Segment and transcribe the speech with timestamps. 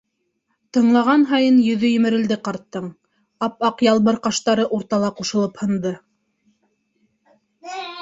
[0.77, 2.89] Тыңлаған һайын йөҙө емерелде ҡарттың,
[3.51, 5.97] ап-аҡ ялбыр ҡаштары уртала ҡушылып һынды.